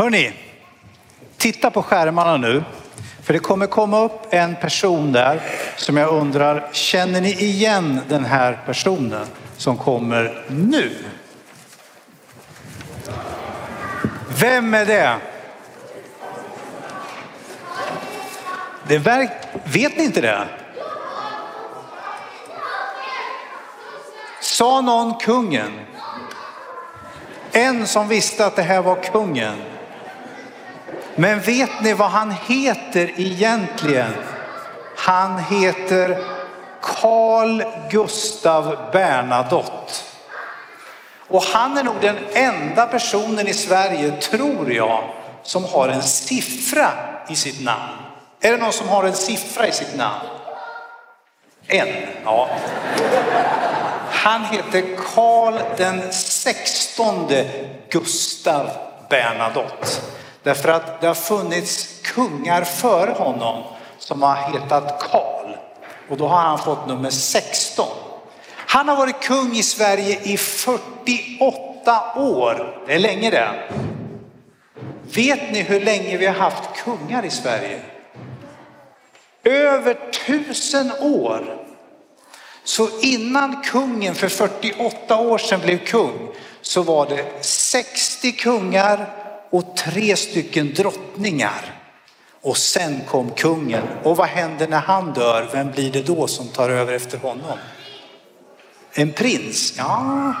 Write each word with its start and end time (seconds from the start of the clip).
Hörni, 0.00 0.32
titta 1.36 1.70
på 1.70 1.82
skärmarna 1.82 2.36
nu. 2.36 2.64
För 3.22 3.32
det 3.32 3.38
kommer 3.38 3.66
komma 3.66 4.00
upp 4.00 4.26
en 4.30 4.56
person 4.56 5.12
där 5.12 5.40
som 5.76 5.96
jag 5.96 6.10
undrar, 6.10 6.68
känner 6.72 7.20
ni 7.20 7.32
igen 7.32 8.00
den 8.08 8.24
här 8.24 8.58
personen 8.66 9.26
som 9.56 9.76
kommer 9.76 10.44
nu? 10.48 10.90
Vem 14.40 14.74
är 14.74 14.86
det? 14.86 15.16
det 18.88 18.98
verk... 18.98 19.30
Vet 19.64 19.96
ni 19.96 20.04
inte 20.04 20.20
det? 20.20 20.48
Sa 24.40 24.80
någon 24.80 25.14
kungen? 25.14 25.72
En 27.52 27.86
som 27.86 28.08
visste 28.08 28.46
att 28.46 28.56
det 28.56 28.62
här 28.62 28.82
var 28.82 29.02
kungen. 29.02 29.69
Men 31.20 31.40
vet 31.40 31.82
ni 31.82 31.92
vad 31.92 32.10
han 32.10 32.34
heter 32.48 33.12
egentligen? 33.16 34.12
Han 34.96 35.38
heter 35.38 36.24
Carl 36.82 37.64
Gustav 37.90 38.76
Bernadotte. 38.92 39.92
Och 41.28 41.42
han 41.42 41.76
är 41.76 41.84
nog 41.84 41.94
den 42.00 42.16
enda 42.32 42.86
personen 42.86 43.48
i 43.48 43.54
Sverige, 43.54 44.10
tror 44.10 44.72
jag, 44.72 45.04
som 45.42 45.64
har 45.64 45.88
en 45.88 46.02
siffra 46.02 46.88
i 47.28 47.36
sitt 47.36 47.64
namn. 47.64 48.02
Är 48.40 48.52
det 48.52 48.58
någon 48.58 48.72
som 48.72 48.88
har 48.88 49.04
en 49.04 49.14
siffra 49.14 49.66
i 49.66 49.72
sitt 49.72 49.96
namn? 49.96 50.26
En, 51.66 51.88
ja. 52.24 52.48
Han 54.10 54.44
heter 54.44 54.82
Karl 55.14 55.54
den 55.76 56.12
sextonde 56.12 57.50
Gustav 57.90 58.70
Bernadotte. 59.08 59.86
Därför 60.42 60.68
att 60.68 61.00
det 61.00 61.06
har 61.06 61.14
funnits 61.14 62.00
kungar 62.02 62.64
före 62.64 63.10
honom 63.10 63.62
som 63.98 64.22
har 64.22 64.34
hetat 64.34 65.02
Karl. 65.10 65.56
Och 66.08 66.16
då 66.16 66.26
har 66.26 66.40
han 66.40 66.58
fått 66.58 66.86
nummer 66.86 67.10
16. 67.10 67.86
Han 68.54 68.88
har 68.88 68.96
varit 68.96 69.22
kung 69.22 69.56
i 69.56 69.62
Sverige 69.62 70.20
i 70.22 70.36
48 70.36 72.14
år. 72.16 72.84
Det 72.86 72.94
är 72.94 72.98
länge 72.98 73.30
det. 73.30 73.48
Vet 75.14 75.52
ni 75.52 75.62
hur 75.62 75.80
länge 75.80 76.16
vi 76.16 76.26
har 76.26 76.34
haft 76.34 76.84
kungar 76.84 77.24
i 77.24 77.30
Sverige? 77.30 77.80
Över 79.44 79.94
tusen 80.26 80.92
år. 81.00 81.56
Så 82.64 82.88
innan 83.00 83.62
kungen 83.62 84.14
för 84.14 84.28
48 84.28 85.16
år 85.16 85.38
sedan 85.38 85.60
blev 85.60 85.78
kung 85.78 86.28
så 86.60 86.82
var 86.82 87.06
det 87.08 87.44
60 87.44 88.32
kungar 88.32 89.19
och 89.50 89.76
tre 89.76 90.16
stycken 90.16 90.74
drottningar. 90.74 91.74
Och 92.42 92.56
sen 92.56 93.00
kom 93.08 93.30
kungen. 93.30 93.82
Och 94.02 94.16
vad 94.16 94.28
händer 94.28 94.68
när 94.68 94.80
han 94.80 95.12
dör? 95.12 95.48
Vem 95.52 95.70
blir 95.70 95.92
det 95.92 96.02
då 96.02 96.26
som 96.26 96.48
tar 96.48 96.70
över 96.70 96.92
efter 96.92 97.18
honom? 97.18 97.58
En 98.92 99.12
prins? 99.12 99.74
Ja. 99.76 100.34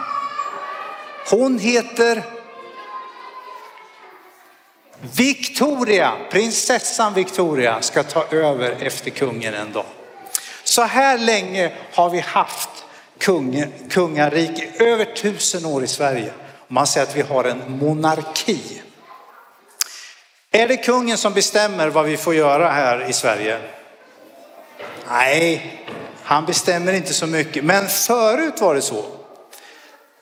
Hon 1.30 1.58
heter 1.58 2.22
Victoria, 5.16 6.12
prinsessan 6.30 7.14
Victoria 7.14 7.82
ska 7.82 8.02
ta 8.02 8.24
över 8.30 8.76
efter 8.80 9.10
kungen 9.10 9.54
en 9.54 9.72
dag. 9.72 9.86
Så 10.64 10.82
här 10.82 11.18
länge 11.18 11.72
har 11.94 12.10
vi 12.10 12.20
haft 12.20 12.70
kung, 13.18 13.64
kungarike, 13.90 14.84
över 14.84 15.04
tusen 15.04 15.66
år 15.66 15.84
i 15.84 15.86
Sverige. 15.86 16.32
Man 16.68 16.86
säger 16.86 17.06
att 17.06 17.16
vi 17.16 17.22
har 17.22 17.44
en 17.44 17.78
monarki. 17.78 18.82
Är 20.52 20.68
det 20.68 20.76
kungen 20.76 21.18
som 21.18 21.32
bestämmer 21.32 21.88
vad 21.88 22.04
vi 22.04 22.16
får 22.16 22.34
göra 22.34 22.68
här 22.68 23.08
i 23.08 23.12
Sverige? 23.12 23.58
Nej, 25.08 25.84
han 26.22 26.46
bestämmer 26.46 26.92
inte 26.92 27.14
så 27.14 27.26
mycket. 27.26 27.64
Men 27.64 27.88
förut 27.88 28.60
var 28.60 28.74
det 28.74 28.82
så. 28.82 29.04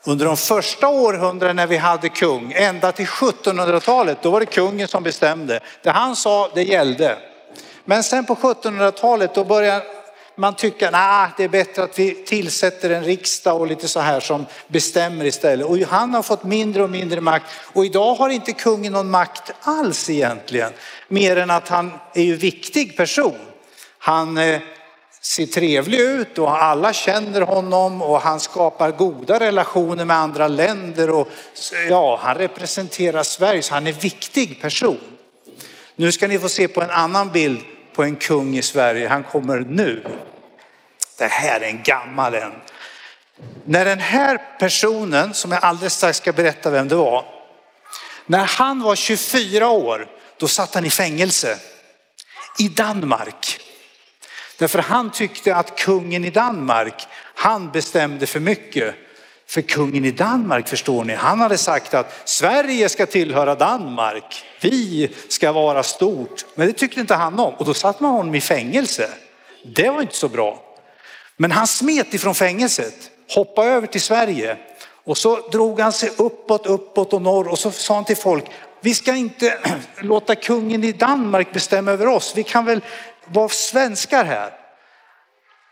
Under 0.05 0.27
de 0.27 0.37
första 0.37 0.89
århundradena 0.89 1.63
när 1.63 1.67
vi 1.67 1.77
hade 1.77 2.09
kung, 2.09 2.53
ända 2.53 2.93
till 2.93 3.07
1700-talet, 3.07 4.19
då 4.23 4.31
var 4.31 4.41
det 4.41 4.47
kungen 4.47 4.89
som 4.89 5.03
bestämde. 5.03 5.61
Det 5.83 5.91
han 5.91 6.17
sa, 6.17 6.51
det 6.55 6.63
gällde. 6.63 7.19
Men 7.85 8.03
sen 8.03 8.25
på 8.25 8.35
1700-talet, 8.35 9.35
då 9.35 9.45
började 9.45 9.85
man 10.39 10.55
tycker 10.55 10.91
nah, 10.91 11.29
det 11.37 11.45
är 11.45 11.49
bättre 11.49 11.83
att 11.83 11.99
vi 11.99 12.15
tillsätter 12.15 12.91
en 12.91 13.05
riksdag 13.05 13.61
och 13.61 13.67
lite 13.67 13.89
så 13.89 14.01
här 14.01 14.21
som 14.21 14.47
bestämmer 14.69 15.25
istället. 15.25 15.67
Och 15.67 15.79
han 15.79 16.15
har 16.15 16.23
fått 16.23 16.45
mindre 16.45 16.83
och 16.83 16.91
mindre 16.91 17.21
makt. 17.21 17.47
Och 17.73 17.85
idag 17.85 18.15
har 18.15 18.29
inte 18.29 18.53
kungen 18.53 18.93
någon 18.93 19.11
makt 19.11 19.53
alls 19.61 20.11
egentligen. 20.11 20.73
Mer 21.09 21.37
än 21.37 21.51
att 21.51 21.69
han 21.69 21.93
är 22.15 22.23
ju 22.23 22.37
viktig 22.37 22.97
person. 22.97 23.39
Han 23.99 24.39
eh, 24.39 24.61
ser 25.21 25.47
trevlig 25.47 26.01
ut 26.01 26.39
och 26.39 26.63
alla 26.63 26.93
känner 26.93 27.41
honom 27.41 28.03
och 28.03 28.21
han 28.21 28.41
skapar 28.41 28.91
goda 28.91 29.41
relationer 29.41 30.05
med 30.05 30.17
andra 30.17 30.49
länder 30.49 31.11
och 31.11 31.29
ja, 31.89 32.21
han 32.23 32.35
representerar 32.35 33.23
Sverige 33.23 33.63
så 33.63 33.75
han 33.75 33.87
är 33.87 33.93
en 33.93 33.99
viktig 33.99 34.63
person. 34.63 35.01
Nu 35.97 36.13
ska 36.13 36.29
ni 36.29 36.39
få 36.39 36.49
se 36.49 36.69
på 36.69 36.83
en 36.83 36.91
annan 36.91 37.31
bild 37.31 37.61
på 37.99 38.05
en 38.05 38.17
kung 38.17 38.57
i 38.57 38.63
Sverige. 38.63 39.09
Han 39.09 39.25
kommer 39.25 39.59
nu. 39.59 40.05
Det 41.19 41.27
här 41.27 41.61
är 41.61 41.67
en 41.67 41.83
gammal 41.83 42.35
en. 42.35 42.53
När 43.65 43.85
den 43.85 43.99
här 43.99 44.41
personen, 44.59 45.35
som 45.35 45.53
jag 45.53 45.65
alldeles 45.65 45.95
strax 45.95 46.19
ska 46.19 46.33
berätta 46.33 46.71
vem 46.71 46.89
det 46.89 46.95
var, 46.95 47.25
när 48.27 48.45
han 48.45 48.83
var 48.83 48.97
24 48.97 49.69
år, 49.69 50.07
då 50.37 50.49
satt 50.49 50.75
han 50.75 50.85
i 50.85 50.91
fängelse 50.91 51.59
i 52.59 52.69
Danmark. 52.69 53.61
Därför 54.59 54.79
han 54.79 55.11
tyckte 55.11 55.57
att 55.57 55.79
kungen 55.79 56.25
i 56.25 56.31
Danmark, 56.31 57.07
han 57.35 57.71
bestämde 57.71 58.27
för 58.27 58.41
mycket. 58.41 58.95
För 59.49 59.63
kungen 59.63 60.05
i 60.05 60.11
Danmark 60.11 60.69
förstår 60.69 61.05
ni, 61.05 61.15
han 61.15 61.41
hade 61.41 61.59
sagt 61.59 61.95
att 61.95 62.29
Sverige 62.29 62.89
ska 62.89 63.07
tillhöra 63.07 63.55
Danmark. 63.55 64.45
Vi 64.61 65.11
ska 65.29 65.53
vara 65.53 65.83
stort. 65.83 66.45
Men 66.55 66.67
det 66.67 66.73
tyckte 66.73 67.01
inte 67.01 67.15
han 67.15 67.39
om 67.39 67.55
och 67.55 67.65
då 67.65 67.75
satte 67.75 68.03
man 68.03 68.13
honom 68.13 68.35
i 68.35 68.41
fängelse. 68.41 69.11
Det 69.65 69.91
var 69.91 70.01
inte 70.01 70.17
så 70.17 70.29
bra. 70.29 70.63
Men 71.37 71.51
han 71.51 71.67
smet 71.67 72.15
ifrån 72.15 72.35
fängelset, 72.35 72.95
hoppade 73.35 73.71
över 73.71 73.87
till 73.87 74.01
Sverige 74.01 74.57
och 75.05 75.19
så 75.19 75.49
drog 75.49 75.81
han 75.81 75.93
sig 75.93 76.11
uppåt, 76.17 76.67
uppåt 76.67 77.13
och 77.13 77.23
norr 77.23 77.49
och 77.49 77.59
så 77.59 77.71
sa 77.71 77.95
han 77.95 78.05
till 78.05 78.17
folk, 78.17 78.45
vi 78.81 78.95
ska 78.95 79.15
inte 79.15 79.59
låta 80.01 80.35
kungen 80.35 80.85
i 80.85 80.93
Danmark 80.93 81.53
bestämma 81.53 81.91
över 81.91 82.07
oss. 82.07 82.33
Vi 82.37 82.43
kan 82.43 82.65
väl 82.65 82.81
vara 83.25 83.49
svenskar 83.49 84.25
här. 84.25 84.53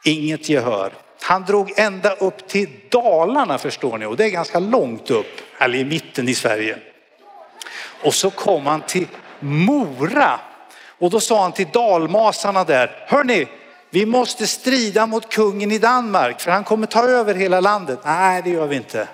Inget 0.04 0.48
gehör. 0.48 0.92
Han 1.20 1.44
drog 1.44 1.72
ända 1.76 2.12
upp 2.12 2.48
till 2.48 2.68
Dalarna 2.90 3.58
förstår 3.58 3.98
ni 3.98 4.06
och 4.06 4.16
det 4.16 4.24
är 4.24 4.30
ganska 4.30 4.58
långt 4.58 5.10
upp, 5.10 5.40
eller 5.58 5.78
i 5.78 5.84
mitten 5.84 6.28
i 6.28 6.34
Sverige. 6.34 6.78
Och 8.02 8.14
så 8.14 8.30
kom 8.30 8.66
han 8.66 8.80
till 8.80 9.06
Mora 9.40 10.40
och 10.98 11.10
då 11.10 11.20
sa 11.20 11.42
han 11.42 11.52
till 11.52 11.68
dalmasarna 11.72 12.64
där, 12.64 13.04
hörni, 13.08 13.46
vi 13.90 14.06
måste 14.06 14.46
strida 14.46 15.06
mot 15.06 15.28
kungen 15.28 15.72
i 15.72 15.78
Danmark 15.78 16.40
för 16.40 16.50
han 16.50 16.64
kommer 16.64 16.86
ta 16.86 17.08
över 17.08 17.34
hela 17.34 17.60
landet. 17.60 17.98
Nej, 18.04 18.42
det 18.42 18.50
gör 18.50 18.66
vi 18.66 18.76
inte. 18.76 19.08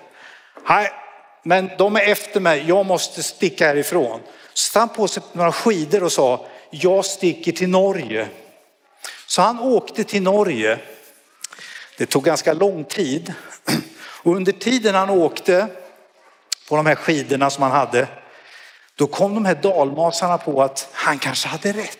Nej, 0.68 0.90
men 1.42 1.70
de 1.78 1.96
är 1.96 2.08
efter 2.08 2.40
mig, 2.40 2.64
jag 2.68 2.86
måste 2.86 3.22
sticka 3.22 3.66
härifrån. 3.66 4.20
Så 4.54 4.78
han 4.78 4.88
på 4.88 5.08
sig 5.08 5.22
några 5.32 5.52
skidor 5.52 6.02
och 6.02 6.12
sa, 6.12 6.46
jag 6.70 7.04
sticker 7.04 7.52
till 7.52 7.68
Norge. 7.68 8.28
Så 9.26 9.42
han 9.42 9.60
åkte 9.60 10.04
till 10.04 10.22
Norge. 10.22 10.78
Det 11.96 12.06
tog 12.06 12.24
ganska 12.24 12.52
lång 12.52 12.84
tid. 12.84 13.34
Och 14.22 14.36
under 14.36 14.52
tiden 14.52 14.94
han 14.94 15.10
åkte 15.10 15.68
på 16.68 16.76
de 16.76 16.86
här 16.86 16.94
skidorna 16.94 17.50
som 17.50 17.62
han 17.62 17.72
hade, 17.72 18.08
då 18.94 19.06
kom 19.06 19.34
de 19.34 19.44
här 19.44 19.54
dalmasarna 19.54 20.38
på 20.38 20.62
att 20.62 20.88
han 20.92 21.18
kanske 21.18 21.48
hade 21.48 21.72
rätt. 21.72 21.98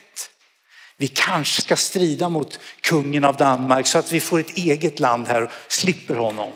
Vi 0.96 1.08
kanske 1.08 1.62
ska 1.62 1.76
strida 1.76 2.28
mot 2.28 2.58
kungen 2.80 3.24
av 3.24 3.36
Danmark 3.36 3.86
så 3.86 3.98
att 3.98 4.12
vi 4.12 4.20
får 4.20 4.40
ett 4.40 4.56
eget 4.56 5.00
land 5.00 5.28
här 5.28 5.42
och 5.42 5.50
slipper 5.68 6.14
honom. 6.14 6.52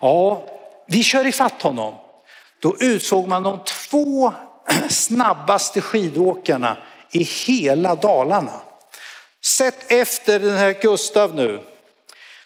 Ja, 0.00 0.44
vi 0.88 1.02
kör 1.02 1.26
ifatt 1.26 1.62
honom. 1.62 1.94
Då 2.60 2.76
utsåg 2.80 3.28
man 3.28 3.42
de 3.42 3.60
två 3.64 4.32
snabbaste 4.88 5.80
skidåkarna 5.80 6.76
i 7.10 7.22
hela 7.22 7.94
Dalarna. 7.94 8.60
Sätt 9.44 9.92
efter 9.92 10.40
den 10.40 10.56
här 10.56 10.72
Gustav 10.82 11.34
nu. 11.34 11.60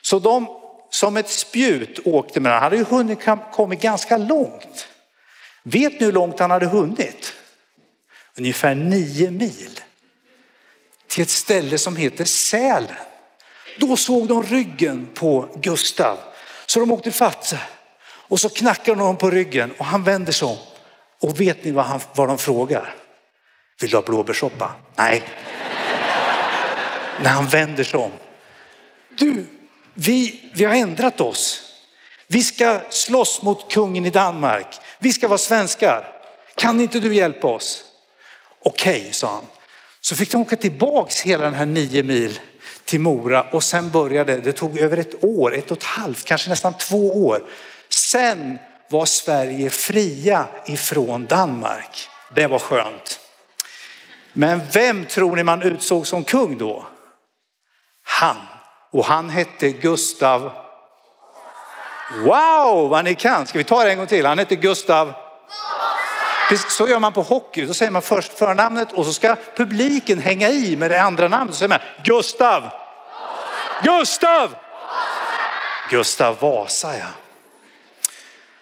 Så 0.07 0.19
de 0.19 0.49
som 0.91 1.17
ett 1.17 1.31
spjut 1.31 1.99
åkte 2.05 2.41
med. 2.41 2.53
Han 2.53 2.63
hade 2.63 2.77
ju 2.77 2.85
hunnit 2.85 3.19
kommit 3.53 3.81
ganska 3.81 4.17
långt. 4.17 4.89
Vet 5.63 6.01
ni 6.01 6.07
hur 6.07 6.13
långt 6.13 6.39
han 6.39 6.51
hade 6.51 6.67
hunnit? 6.67 7.33
Ungefär 8.39 8.75
nio 8.75 9.31
mil 9.31 9.81
till 11.07 11.23
ett 11.23 11.31
ställe 11.31 11.79
som 11.79 11.97
heter 11.97 12.25
Sälen. 12.25 12.97
Då 13.79 13.97
såg 13.97 14.29
de 14.29 14.43
ryggen 14.43 15.09
på 15.15 15.49
Gustav. 15.55 16.19
Så 16.67 16.81
de 16.81 16.93
åkte 16.93 17.11
fatt 17.13 17.55
och 18.07 18.41
så 18.41 18.49
knackade 18.49 18.99
de 18.99 19.01
honom 19.01 19.17
på 19.17 19.31
ryggen 19.31 19.73
och 19.79 19.85
han 19.85 20.05
vänder 20.05 20.33
sig 20.33 20.49
om. 20.49 20.59
Och 21.21 21.41
vet 21.41 21.65
ni 21.65 21.71
vad, 21.71 21.85
han, 21.85 22.01
vad 22.15 22.29
de 22.29 22.39
frågar? 22.39 22.95
Vill 23.81 23.91
du 23.91 23.97
ha 23.97 24.03
blåbärssoppa? 24.03 24.75
Nej. 24.97 25.23
När 27.23 27.31
han 27.31 27.47
vänder 27.47 27.85
sig 27.85 28.01
om. 28.01 28.11
Du, 29.19 29.47
vi, 29.99 30.41
vi 30.55 30.65
har 30.65 30.75
ändrat 30.75 31.21
oss. 31.21 31.63
Vi 32.27 32.43
ska 32.43 32.81
slåss 32.91 33.43
mot 33.43 33.73
kungen 33.73 34.07
i 34.07 34.11
Danmark. 34.11 34.67
Vi 34.99 35.13
ska 35.13 35.29
vara 35.29 35.39
svenskar. 35.39 36.13
Kan 36.55 36.81
inte 36.81 37.01
du 37.01 37.15
hjälpa 37.15 37.47
oss? 37.47 37.85
Okej, 38.63 39.01
okay, 39.01 39.13
sa 39.13 39.33
han. 39.33 39.45
Så 40.01 40.17
fick 40.17 40.33
de 40.33 40.41
åka 40.41 40.57
tillbaks 40.57 41.21
hela 41.21 41.45
den 41.45 41.55
här 41.55 41.67
nio 41.67 42.03
mil 42.03 42.41
till 42.85 43.01
Mora 43.01 43.43
och 43.43 43.63
sen 43.63 43.91
började, 43.91 44.41
det 44.41 44.53
tog 44.53 44.79
över 44.79 44.97
ett 44.97 45.25
år, 45.25 45.55
ett 45.55 45.71
och 45.71 45.77
ett 45.77 45.85
halvt, 45.85 46.25
kanske 46.25 46.51
nästan 46.51 46.75
två 46.75 47.27
år. 47.27 47.43
Sen 47.89 48.59
var 48.91 49.07
Sverige 49.07 49.71
fria 49.71 50.47
ifrån 50.67 51.27
Danmark. 51.27 52.09
Det 52.35 52.47
var 52.47 52.59
skönt. 52.59 53.21
Men 54.33 54.61
vem 54.73 55.05
tror 55.05 55.37
ni 55.37 55.43
man 55.43 55.63
utsåg 55.63 56.07
som 56.07 56.25
kung 56.25 56.59
då? 56.59 56.87
Han. 58.03 58.37
Och 58.91 59.05
han 59.05 59.31
hette 59.31 59.71
Gustav. 59.71 60.53
Wow, 62.11 62.89
vad 62.89 63.05
ni 63.05 63.15
kan. 63.15 63.47
Ska 63.47 63.59
vi 63.59 63.65
ta 63.65 63.85
det 63.85 63.91
en 63.91 63.99
gång 63.99 64.07
till? 64.07 64.27
Han 64.27 64.39
hette 64.39 64.57
Gustav. 64.57 65.13
Så 66.69 66.89
gör 66.89 66.99
man 66.99 67.13
på 67.13 67.23
hockey. 67.23 67.67
Då 67.67 67.75
säger 67.75 67.91
man 67.91 68.03
först 68.03 68.39
förnamnet 68.39 68.93
och 68.93 69.07
så 69.07 69.13
ska 69.13 69.37
publiken 69.57 70.19
hänga 70.19 70.49
i 70.49 70.77
med 70.77 70.91
det 70.91 71.03
andra 71.03 71.29
namnet. 71.29 71.55
Så 71.55 71.59
säger 71.59 71.69
man 71.69 71.79
Gustav. 72.05 72.71
Gustav. 73.83 74.55
Gustav 75.91 76.37
Vasa 76.41 76.99
ja. 76.99 77.07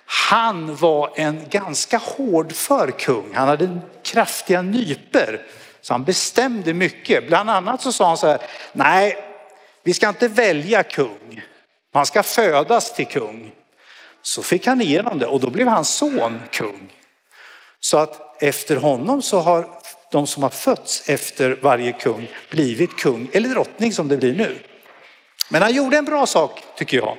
Han 0.06 0.76
var 0.76 1.10
en 1.14 1.48
ganska 1.48 1.98
hårdför 1.98 2.90
kung. 2.90 3.34
Han 3.34 3.48
hade 3.48 3.78
kraftiga 4.02 4.62
nyper. 4.62 5.46
Så 5.80 5.94
han 5.94 6.04
bestämde 6.04 6.74
mycket. 6.74 7.26
Bland 7.26 7.50
annat 7.50 7.82
så 7.82 7.92
sa 7.92 8.08
han 8.08 8.16
så 8.16 8.26
här, 8.26 8.38
nej, 8.72 9.33
vi 9.84 9.94
ska 9.94 10.08
inte 10.08 10.28
välja 10.28 10.82
kung. 10.82 11.42
Man 11.94 12.06
ska 12.06 12.22
födas 12.22 12.94
till 12.94 13.06
kung. 13.06 13.52
Så 14.22 14.42
fick 14.42 14.66
han 14.66 14.80
igenom 14.80 15.18
det 15.18 15.26
och 15.26 15.40
då 15.40 15.50
blev 15.50 15.68
hans 15.68 15.94
son 15.94 16.40
kung. 16.52 16.92
Så 17.80 17.98
att 17.98 18.42
efter 18.42 18.76
honom 18.76 19.22
så 19.22 19.40
har 19.40 19.68
de 20.10 20.26
som 20.26 20.42
har 20.42 20.50
fötts 20.50 21.08
efter 21.08 21.58
varje 21.62 21.92
kung 21.92 22.28
blivit 22.50 22.96
kung 22.96 23.28
eller 23.32 23.48
drottning 23.48 23.92
som 23.92 24.08
det 24.08 24.16
blir 24.16 24.34
nu. 24.34 24.58
Men 25.50 25.62
han 25.62 25.74
gjorde 25.74 25.96
en 25.96 26.04
bra 26.04 26.26
sak 26.26 26.64
tycker 26.76 26.96
jag. 26.96 27.18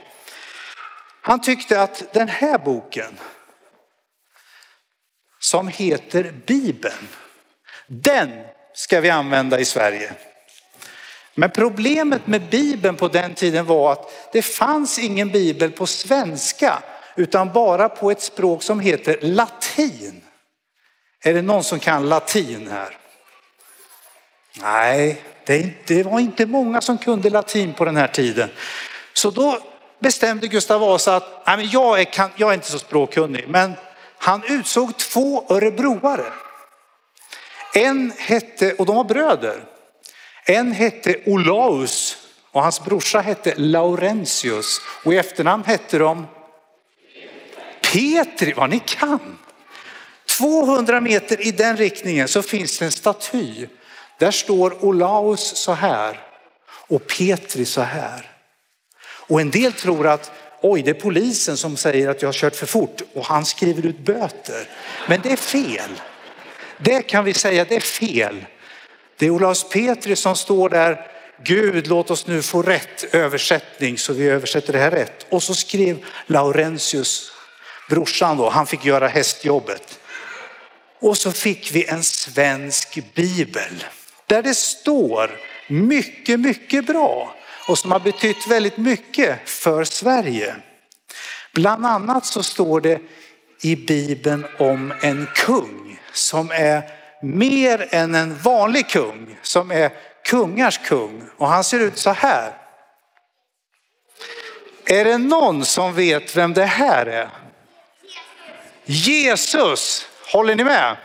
Han 1.21 1.41
tyckte 1.41 1.81
att 1.81 2.13
den 2.13 2.27
här 2.27 2.57
boken 2.57 3.19
som 5.39 5.67
heter 5.67 6.33
Bibeln, 6.45 7.07
den 7.87 8.31
ska 8.73 9.01
vi 9.01 9.09
använda 9.09 9.59
i 9.59 9.65
Sverige. 9.65 10.13
Men 11.35 11.51
problemet 11.51 12.27
med 12.27 12.49
Bibeln 12.49 12.95
på 12.95 13.07
den 13.07 13.33
tiden 13.33 13.65
var 13.65 13.91
att 13.91 14.29
det 14.31 14.41
fanns 14.41 14.99
ingen 14.99 15.29
bibel 15.29 15.71
på 15.71 15.85
svenska 15.85 16.83
utan 17.15 17.53
bara 17.53 17.89
på 17.89 18.11
ett 18.11 18.21
språk 18.21 18.63
som 18.63 18.79
heter 18.79 19.17
latin. 19.21 20.21
Är 21.23 21.33
det 21.33 21.41
någon 21.41 21.63
som 21.63 21.79
kan 21.79 22.09
latin 22.09 22.67
här? 22.71 22.97
Nej, 24.61 25.21
det 25.85 26.03
var 26.05 26.19
inte 26.19 26.45
många 26.45 26.81
som 26.81 26.97
kunde 26.97 27.29
latin 27.29 27.73
på 27.73 27.85
den 27.85 27.97
här 27.97 28.07
tiden. 28.07 28.49
Så 29.13 29.31
då 29.31 29.59
bestämde 29.99 30.47
Gustav 30.47 30.81
Vasa 30.81 31.15
att 31.15 31.43
nej, 31.47 31.69
jag, 31.71 31.99
är, 31.99 32.03
kan, 32.03 32.29
jag 32.35 32.49
är 32.49 32.53
inte 32.53 32.71
så 32.71 32.79
språkkunnig, 32.79 33.45
men 33.47 33.73
han 34.17 34.43
utsåg 34.47 34.97
två 34.97 35.45
örebroare. 35.49 36.25
En 37.73 38.13
hette, 38.17 38.73
och 38.73 38.85
de 38.85 38.95
var 38.95 39.03
bröder, 39.03 39.63
en 40.45 40.71
hette 40.71 41.15
Olaus 41.25 42.17
och 42.51 42.63
hans 42.63 42.85
brorsa 42.85 43.21
hette 43.21 43.53
Laurentius 43.55 44.81
och 45.03 45.13
i 45.13 45.17
efternamn 45.17 45.63
hette 45.63 45.97
de 45.97 46.27
Petri, 47.93 48.53
vad 48.53 48.69
ni 48.69 48.79
kan. 48.79 49.37
200 50.37 51.01
meter 51.01 51.47
i 51.47 51.51
den 51.51 51.77
riktningen 51.77 52.27
så 52.27 52.41
finns 52.41 52.79
det 52.79 52.85
en 52.85 52.91
staty. 52.91 53.67
Där 54.19 54.31
står 54.31 54.85
Olaus 54.85 55.57
så 55.57 55.73
här 55.73 56.19
och 56.87 57.07
Petri 57.07 57.65
så 57.65 57.81
här. 57.81 58.31
Och 59.03 59.41
en 59.41 59.51
del 59.51 59.73
tror 59.73 60.07
att 60.07 60.31
oj, 60.61 60.81
det 60.81 60.89
är 60.89 60.93
polisen 60.93 61.57
som 61.57 61.77
säger 61.77 62.09
att 62.09 62.21
jag 62.21 62.27
har 62.27 62.33
kört 62.33 62.55
för 62.55 62.65
fort 62.65 63.01
och 63.13 63.25
han 63.25 63.45
skriver 63.45 63.85
ut 63.85 63.99
böter. 63.99 64.69
Men 65.07 65.21
det 65.21 65.31
är 65.31 65.37
fel. 65.37 66.01
Det 66.77 67.01
kan 67.01 67.23
vi 67.23 67.33
säga, 67.33 67.65
det 67.65 67.75
är 67.75 67.79
fel. 67.79 68.45
Det 69.17 69.25
är 69.25 69.29
Olaus 69.29 69.69
Petri 69.69 70.15
som 70.15 70.35
står 70.35 70.69
där, 70.69 71.11
Gud 71.43 71.87
låt 71.87 72.11
oss 72.11 72.27
nu 72.27 72.41
få 72.41 72.61
rätt 72.61 73.15
översättning 73.15 73.97
så 73.97 74.13
vi 74.13 74.27
översätter 74.27 74.73
det 74.73 74.79
här 74.79 74.91
rätt. 74.91 75.25
Och 75.29 75.43
så 75.43 75.53
skrev 75.55 76.05
Laurentius, 76.27 77.31
brorsan 77.89 78.37
då, 78.37 78.49
han 78.49 78.67
fick 78.67 78.85
göra 78.85 79.07
hästjobbet. 79.07 79.99
Och 80.99 81.17
så 81.17 81.31
fick 81.31 81.71
vi 81.71 81.85
en 81.85 82.03
svensk 82.03 82.99
bibel 83.15 83.83
där 84.27 84.43
det 84.43 84.53
står 84.53 85.31
mycket, 85.67 86.39
mycket 86.39 86.85
bra 86.85 87.35
och 87.67 87.77
som 87.77 87.91
har 87.91 87.99
betytt 87.99 88.47
väldigt 88.47 88.77
mycket 88.77 89.49
för 89.49 89.83
Sverige. 89.83 90.55
Bland 91.53 91.85
annat 91.85 92.25
så 92.25 92.43
står 92.43 92.81
det 92.81 93.01
i 93.61 93.75
Bibeln 93.75 94.45
om 94.59 94.93
en 95.01 95.27
kung 95.35 95.99
som 96.13 96.51
är 96.51 96.83
mer 97.25 97.87
än 97.91 98.15
en 98.15 98.37
vanlig 98.37 98.89
kung, 98.89 99.37
som 99.41 99.71
är 99.71 99.91
kungars 100.25 100.77
kung. 100.77 101.23
Och 101.37 101.47
han 101.47 101.63
ser 101.63 101.79
ut 101.79 101.97
så 101.97 102.09
här. 102.09 102.53
Är 104.85 105.05
det 105.05 105.17
någon 105.17 105.65
som 105.65 105.93
vet 105.93 106.37
vem 106.37 106.53
det 106.53 106.65
här 106.65 107.05
är? 107.05 107.29
Jesus, 108.85 110.07
håller 110.31 110.55
ni 110.55 110.63
med? 110.63 110.97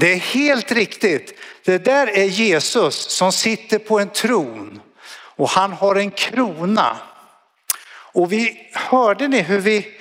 Det 0.00 0.12
är 0.12 0.16
helt 0.16 0.72
riktigt. 0.72 1.38
Det 1.64 1.78
där 1.78 2.06
är 2.06 2.24
Jesus 2.24 3.10
som 3.10 3.32
sitter 3.32 3.78
på 3.78 3.98
en 3.98 4.08
tron 4.08 4.80
och 5.36 5.48
han 5.48 5.72
har 5.72 5.96
en 5.96 6.10
krona. 6.10 6.96
Och 7.86 8.32
vi 8.32 8.70
hörde 8.72 9.28
ni 9.28 9.40
hur 9.40 9.58
vi, 9.58 9.98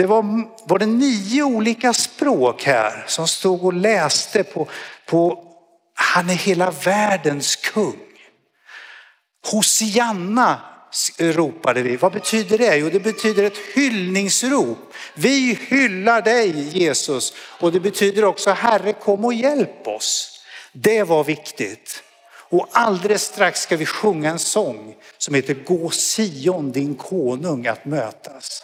det 0.00 0.06
var, 0.06 0.48
var 0.66 0.78
det 0.78 0.86
nio 0.86 1.42
olika 1.42 1.92
språk 1.92 2.62
här 2.62 3.04
som 3.06 3.28
stod 3.28 3.64
och 3.64 3.72
läste 3.72 4.44
på, 4.44 4.68
på 5.06 5.44
han 5.94 6.30
är 6.30 6.34
hela 6.34 6.70
världens 6.70 7.56
kung. 7.56 8.00
Hosianna 9.52 10.60
ropade 11.18 11.82
vi. 11.82 11.96
Vad 11.96 12.12
betyder 12.12 12.58
det? 12.58 12.76
Jo, 12.76 12.90
det 12.90 13.00
betyder 13.00 13.42
ett 13.42 13.58
hyllningsrop. 13.74 14.78
Vi 15.14 15.58
hyllar 15.68 16.22
dig 16.22 16.78
Jesus 16.78 17.32
och 17.60 17.72
det 17.72 17.80
betyder 17.80 18.24
också 18.24 18.50
Herre 18.50 18.92
kom 18.92 19.24
och 19.24 19.34
hjälp 19.34 19.86
oss. 19.86 20.40
Det 20.72 21.02
var 21.02 21.24
viktigt. 21.24 22.02
Och 22.32 22.68
alldeles 22.72 23.22
strax 23.22 23.60
ska 23.60 23.76
vi 23.76 23.86
sjunga 23.86 24.30
en 24.30 24.38
sång 24.38 24.94
som 25.18 25.34
heter 25.34 25.54
Gå 25.54 25.90
Sion 25.90 26.72
din 26.72 26.94
konung 26.94 27.66
att 27.66 27.84
mötas. 27.84 28.62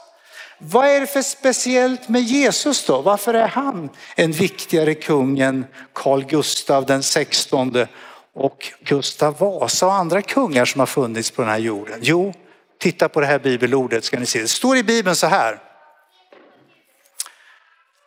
Vad 0.59 0.87
är 0.87 1.01
det 1.01 1.07
för 1.07 1.23
speciellt 1.23 2.09
med 2.09 2.23
Jesus 2.23 2.87
då? 2.87 3.03
Varför 3.03 3.35
är 3.35 3.49
han 3.49 3.91
en 4.15 4.33
viktigare 4.33 4.95
kung 4.95 5.39
än 5.39 5.67
Carl 5.93 6.25
Gustav 6.25 6.87
den 6.87 7.03
16 7.03 7.87
och 8.35 8.73
Gustav 8.81 9.39
Vasa 9.39 9.87
och 9.87 9.95
andra 9.95 10.23
kungar 10.23 10.65
som 10.65 10.79
har 10.79 10.87
funnits 10.87 11.31
på 11.31 11.43
den 11.43 11.51
här 11.51 11.59
jorden? 11.59 11.99
Jo, 12.03 12.35
titta 12.79 13.09
på 13.09 13.21
det 13.21 13.27
här 13.27 13.39
bibelordet 13.39 14.05
ska 14.05 14.19
ni 14.19 14.27
se. 14.27 14.41
Det 14.41 14.49
står 14.49 14.77
i 14.77 14.83
bibeln 14.83 15.17
så 15.17 15.27
här. 15.27 15.59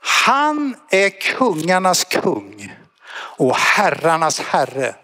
Han 0.02 0.76
är 0.90 1.10
kungarnas 1.10 2.04
kung 2.04 2.74
och 3.12 3.56
herrarnas 3.56 4.40
herre. 4.40 4.96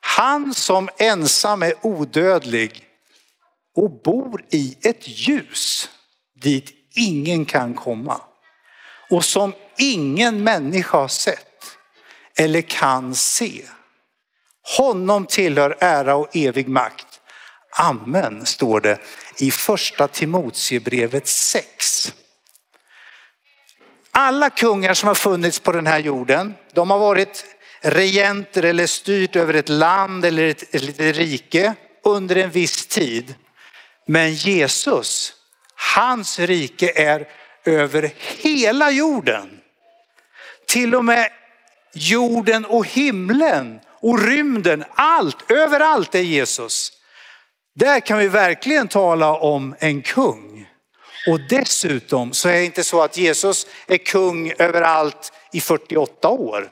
Han 0.00 0.54
som 0.54 0.88
ensam 0.98 1.62
är 1.62 1.74
odödlig 1.82 2.84
och 3.76 3.90
bor 3.90 4.44
i 4.50 4.76
ett 4.82 5.08
ljus 5.08 5.90
dit 6.34 6.72
ingen 6.94 7.44
kan 7.44 7.74
komma 7.74 8.20
och 9.10 9.24
som 9.24 9.52
ingen 9.78 10.44
människa 10.44 10.98
har 10.98 11.08
sett 11.08 11.78
eller 12.36 12.60
kan 12.60 13.14
se. 13.14 13.62
Honom 14.78 15.26
tillhör 15.26 15.76
ära 15.80 16.14
och 16.14 16.36
evig 16.36 16.68
makt. 16.68 17.20
Amen 17.76 18.46
står 18.46 18.80
det 18.80 18.98
i 19.38 19.50
första 19.50 20.08
Timoteusbrevet 20.08 21.26
6. 21.26 22.12
Alla 24.10 24.50
kungar 24.50 24.94
som 24.94 25.06
har 25.06 25.14
funnits 25.14 25.60
på 25.60 25.72
den 25.72 25.86
här 25.86 25.98
jorden, 25.98 26.54
de 26.72 26.90
har 26.90 26.98
varit 26.98 27.44
regenter 27.80 28.62
eller 28.62 28.86
styrt 28.86 29.36
över 29.36 29.54
ett 29.54 29.68
land 29.68 30.24
eller 30.24 30.42
ett, 30.48 30.74
ett 30.74 31.16
rike 31.16 31.74
under 32.04 32.36
en 32.36 32.50
viss 32.50 32.86
tid. 32.86 33.34
Men 34.06 34.34
Jesus, 34.34 35.32
hans 35.94 36.38
rike 36.38 36.92
är 36.94 37.28
över 37.64 38.12
hela 38.16 38.90
jorden. 38.90 39.60
till 40.66 40.94
och 40.94 41.04
med 41.04 41.30
jorden 41.94 42.64
och 42.64 42.86
himlen 42.86 43.80
och 43.86 44.22
rymden, 44.22 44.84
allt, 44.94 45.50
överallt 45.50 46.14
är 46.14 46.20
Jesus. 46.20 46.92
Där 47.74 48.00
kan 48.00 48.18
vi 48.18 48.28
verkligen 48.28 48.88
tala 48.88 49.34
om 49.34 49.74
en 49.78 50.02
kung. 50.02 50.68
Och 51.28 51.40
dessutom 51.48 52.32
så 52.32 52.48
är 52.48 52.52
det 52.52 52.64
inte 52.64 52.84
så 52.84 53.02
att 53.02 53.16
Jesus 53.16 53.66
är 53.86 53.96
kung 53.96 54.52
överallt 54.58 55.32
i 55.52 55.60
48 55.60 56.28
år, 56.28 56.70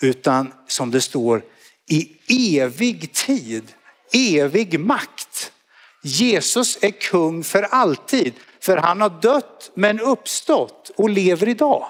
utan 0.00 0.52
som 0.68 0.90
det 0.90 1.00
står 1.00 1.42
i 1.88 2.16
evig 2.58 3.12
tid, 3.12 3.72
evig 4.12 4.80
makt. 4.80 5.52
Jesus 6.02 6.78
är 6.80 6.90
kung 6.90 7.44
för 7.44 7.62
alltid, 7.62 8.34
för 8.64 8.76
han 8.76 9.00
har 9.00 9.10
dött 9.10 9.70
men 9.74 10.00
uppstått 10.00 10.90
och 10.96 11.10
lever 11.10 11.48
idag. 11.48 11.86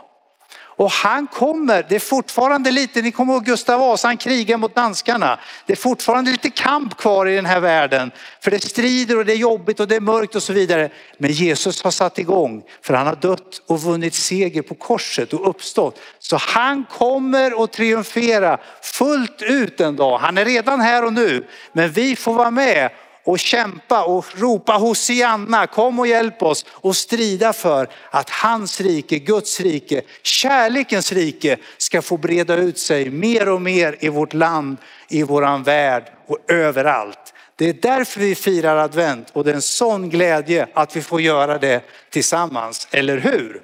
Och 0.76 0.90
han 0.90 1.26
kommer, 1.26 1.86
det 1.88 1.94
är 1.94 2.00
fortfarande 2.00 2.70
lite, 2.70 3.02
ni 3.02 3.12
kommer 3.12 3.32
ihåg 3.32 3.44
Gustav 3.44 3.80
Vasa, 3.80 4.08
han 4.08 4.16
krigar 4.16 4.56
mot 4.56 4.74
danskarna. 4.74 5.38
Det 5.66 5.72
är 5.72 5.76
fortfarande 5.76 6.30
lite 6.30 6.50
kamp 6.50 6.96
kvar 6.96 7.26
i 7.26 7.36
den 7.36 7.46
här 7.46 7.60
världen. 7.60 8.10
För 8.40 8.50
det 8.50 8.62
strider 8.62 9.18
och 9.18 9.24
det 9.24 9.32
är 9.32 9.36
jobbigt 9.36 9.80
och 9.80 9.88
det 9.88 9.96
är 9.96 10.00
mörkt 10.00 10.34
och 10.34 10.42
så 10.42 10.52
vidare. 10.52 10.90
Men 11.18 11.30
Jesus 11.30 11.82
har 11.82 11.90
satt 11.90 12.18
igång, 12.18 12.62
för 12.82 12.94
han 12.94 13.06
har 13.06 13.16
dött 13.16 13.62
och 13.66 13.82
vunnit 13.82 14.14
seger 14.14 14.62
på 14.62 14.74
korset 14.74 15.32
och 15.32 15.48
uppstått. 15.48 16.00
Så 16.18 16.36
han 16.36 16.84
kommer 16.84 17.64
att 17.64 17.72
triumfera 17.72 18.58
fullt 18.82 19.42
ut 19.42 19.80
en 19.80 19.96
dag. 19.96 20.18
Han 20.18 20.38
är 20.38 20.44
redan 20.44 20.80
här 20.80 21.04
och 21.04 21.12
nu, 21.12 21.46
men 21.72 21.90
vi 21.90 22.16
får 22.16 22.34
vara 22.34 22.50
med 22.50 22.90
och 23.24 23.38
kämpa 23.38 24.04
och 24.04 24.24
ropa 24.36 24.72
Hosianna, 24.72 25.66
kom 25.66 25.98
och 25.98 26.06
hjälp 26.06 26.42
oss 26.42 26.66
och 26.68 26.96
strida 26.96 27.52
för 27.52 27.88
att 28.10 28.30
hans 28.30 28.80
rike, 28.80 29.18
Guds 29.18 29.60
rike, 29.60 30.02
kärlekens 30.22 31.12
rike 31.12 31.56
ska 31.78 32.02
få 32.02 32.16
breda 32.16 32.56
ut 32.56 32.78
sig 32.78 33.10
mer 33.10 33.48
och 33.48 33.62
mer 33.62 33.96
i 34.00 34.08
vårt 34.08 34.34
land, 34.34 34.76
i 35.08 35.22
våran 35.22 35.62
värld 35.62 36.04
och 36.26 36.38
överallt. 36.48 37.34
Det 37.56 37.68
är 37.68 37.72
därför 37.72 38.20
vi 38.20 38.34
firar 38.34 38.76
advent 38.76 39.30
och 39.32 39.44
det 39.44 39.50
är 39.50 39.54
en 39.54 39.62
sån 39.62 40.10
glädje 40.10 40.68
att 40.74 40.96
vi 40.96 41.02
får 41.02 41.20
göra 41.20 41.58
det 41.58 41.82
tillsammans, 42.10 42.88
eller 42.90 43.18
hur? 43.18 43.62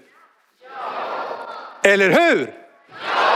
Ja. 1.83 1.91
Eller 1.91 2.11
hur? 2.11 2.55
Ja. 2.89 3.31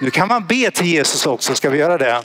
Nu 0.00 0.10
kan 0.10 0.28
man 0.28 0.46
be 0.46 0.70
till 0.70 0.86
Jesus 0.86 1.26
också, 1.26 1.54
ska 1.54 1.70
vi 1.70 1.78
göra 1.78 1.98
det? 1.98 2.22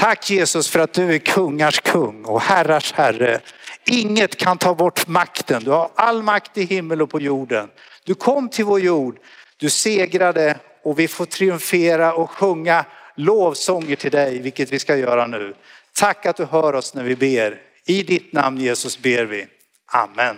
Tack 0.00 0.30
Jesus 0.30 0.68
för 0.68 0.78
att 0.78 0.92
du 0.92 1.14
är 1.14 1.18
kungars 1.18 1.80
kung 1.80 2.24
och 2.24 2.40
herrars 2.40 2.92
herre. 2.92 3.40
Inget 3.86 4.36
kan 4.36 4.58
ta 4.58 4.74
bort 4.74 5.06
makten. 5.06 5.64
Du 5.64 5.70
har 5.70 5.90
all 5.94 6.22
makt 6.22 6.58
i 6.58 6.64
himmel 6.64 7.02
och 7.02 7.10
på 7.10 7.20
jorden. 7.20 7.68
Du 8.04 8.14
kom 8.14 8.48
till 8.48 8.64
vår 8.64 8.80
jord, 8.80 9.18
du 9.56 9.70
segrade 9.70 10.58
och 10.84 10.98
vi 10.98 11.08
får 11.08 11.26
triumfera 11.26 12.14
och 12.14 12.30
sjunga 12.30 12.84
lovsånger 13.16 13.96
till 13.96 14.10
dig, 14.10 14.38
vilket 14.38 14.72
vi 14.72 14.78
ska 14.78 14.96
göra 14.96 15.26
nu. 15.26 15.54
Tack 15.94 16.26
att 16.26 16.36
du 16.36 16.44
hör 16.44 16.72
oss 16.72 16.94
när 16.94 17.04
vi 17.04 17.16
ber. 17.16 17.60
I 17.86 18.02
ditt 18.02 18.32
namn 18.32 18.60
Jesus 18.60 18.98
ber 18.98 19.24
vi. 19.24 19.46
Amen. 19.92 20.36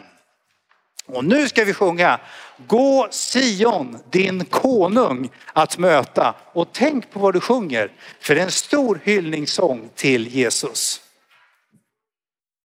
Och 1.13 1.25
nu 1.25 1.49
ska 1.49 1.65
vi 1.65 1.75
sjunga 1.75 2.21
Gå 2.67 3.09
Sion, 3.11 3.99
din 4.11 4.45
konung 4.45 5.31
att 5.53 5.79
möta. 5.79 6.35
Och 6.53 6.69
tänk 6.73 7.11
på 7.11 7.21
vad 7.21 7.35
du 7.35 7.41
sjunger, 7.41 7.93
för 8.21 8.35
det 8.35 8.41
är 8.41 8.45
en 8.45 8.51
stor 8.51 9.01
hyllningssång 9.05 9.89
till 9.95 10.29
Jesus. 10.29 11.01